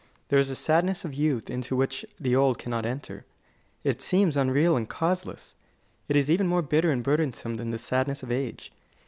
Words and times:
There 0.29 0.39
is 0.39 0.49
a 0.49 0.55
sadness 0.55 1.05
of 1.05 1.13
youth 1.13 1.47
into 1.51 1.75
which 1.75 2.03
the 2.19 2.35
old 2.35 2.57
cannot 2.57 2.87
enter. 2.87 3.23
It 3.83 4.01
seems 4.01 4.35
unreal 4.35 4.75
and 4.75 4.89
causeless. 4.89 5.53
But 6.07 6.15
it 6.15 6.19
is 6.21 6.31
even 6.31 6.47
more 6.47 6.63
bitter 6.63 6.89
and 6.89 7.03
burdensome 7.03 7.57
than 7.57 7.69
the 7.69 7.77
sadness 7.77 8.23
of 8.23 8.31
age. 8.31 8.71